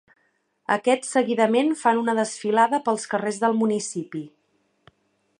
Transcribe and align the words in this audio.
Aquests 0.75 1.11
seguidament 1.17 1.67
fan 1.81 2.01
una 2.03 2.15
desfilada 2.19 2.79
pels 2.87 3.05
carrers 3.11 3.37
del 3.43 3.55
municipi. 3.61 4.23